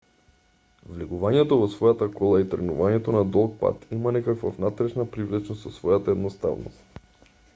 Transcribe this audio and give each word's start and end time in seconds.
влегувањето 0.93 1.57
во 1.63 1.67
својата 1.73 2.07
кола 2.15 2.39
и 2.43 2.47
тргнувањето 2.53 3.13
на 3.17 3.21
долг 3.37 3.53
пат 3.61 3.85
има 3.99 4.15
некаква 4.19 4.53
внатрешна 4.57 5.07
привлечност 5.13 5.67
со 5.67 5.75
својата 5.79 6.17
едноставност 6.17 7.33